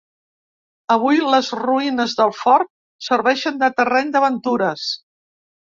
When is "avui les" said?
0.95-1.51